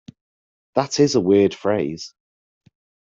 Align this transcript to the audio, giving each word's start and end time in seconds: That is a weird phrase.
That 0.73 0.99
is 0.99 1.13
a 1.13 1.21
weird 1.21 1.53
phrase. 1.53 2.15